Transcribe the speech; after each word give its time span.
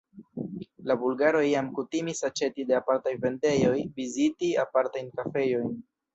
La 0.91 0.95
bulgaroj 1.01 1.43
jam 1.47 1.69
kutimis 1.75 2.21
aĉeti 2.31 2.65
de 2.71 2.77
apartaj 2.79 3.15
vendejoj, 3.27 3.77
viziti 4.01 4.53
apartajn 4.65 5.15
kafejojn. 5.23 5.71